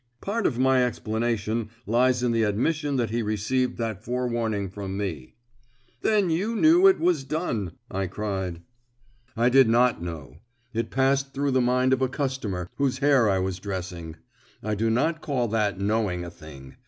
"Part 0.19 0.47
of 0.47 0.57
my 0.57 0.83
explanation 0.83 1.69
lies 1.85 2.23
in 2.23 2.31
the 2.31 2.41
admission 2.41 2.95
that 2.95 3.11
he 3.11 3.21
received 3.21 3.77
that 3.77 4.03
forewarning 4.03 4.67
from 4.71 4.97
me." 4.97 5.35
"Then 6.01 6.31
you 6.31 6.55
knew 6.55 6.87
it 6.87 6.99
was 6.99 7.23
done," 7.23 7.73
I 7.91 8.07
cried. 8.07 8.63
"I 9.37 9.47
did 9.49 9.69
not 9.69 10.01
know 10.01 10.37
it. 10.73 10.79
It 10.85 10.89
passed 10.89 11.35
through 11.35 11.51
the 11.51 11.61
mind 11.61 11.93
of 11.93 12.01
a 12.01 12.09
customer 12.09 12.67
whose 12.77 12.97
hair 12.97 13.29
I 13.29 13.37
was 13.37 13.59
dressing. 13.59 14.15
I 14.63 14.73
do 14.73 14.89
not 14.89 15.21
call 15.21 15.47
that 15.49 15.79
knowing 15.79 16.25
a 16.25 16.31
thing. 16.31 16.77